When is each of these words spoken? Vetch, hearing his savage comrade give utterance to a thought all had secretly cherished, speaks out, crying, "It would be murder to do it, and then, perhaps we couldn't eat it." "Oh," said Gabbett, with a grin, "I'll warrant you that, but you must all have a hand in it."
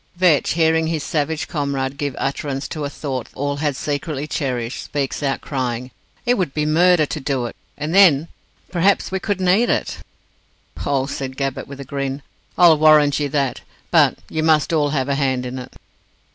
Vetch, 0.15 0.53
hearing 0.53 0.87
his 0.87 1.03
savage 1.03 1.47
comrade 1.47 1.95
give 1.95 2.15
utterance 2.17 2.67
to 2.69 2.85
a 2.85 2.89
thought 2.89 3.27
all 3.35 3.57
had 3.57 3.75
secretly 3.75 4.25
cherished, 4.25 4.83
speaks 4.83 5.21
out, 5.21 5.41
crying, 5.41 5.91
"It 6.25 6.39
would 6.39 6.55
be 6.55 6.65
murder 6.65 7.05
to 7.05 7.19
do 7.19 7.45
it, 7.45 7.55
and 7.77 7.93
then, 7.93 8.27
perhaps 8.71 9.11
we 9.11 9.19
couldn't 9.19 9.47
eat 9.47 9.69
it." 9.69 9.99
"Oh," 10.87 11.05
said 11.05 11.37
Gabbett, 11.37 11.67
with 11.67 11.79
a 11.79 11.85
grin, 11.85 12.23
"I'll 12.57 12.79
warrant 12.79 13.19
you 13.19 13.29
that, 13.29 13.61
but 13.91 14.17
you 14.27 14.41
must 14.41 14.73
all 14.73 14.89
have 14.89 15.07
a 15.07 15.13
hand 15.13 15.45
in 15.45 15.59
it." 15.59 15.71